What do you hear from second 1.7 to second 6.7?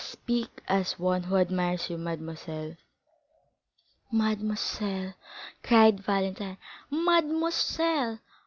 you, mademoiselle." "Mademoiselle," cried Valentine;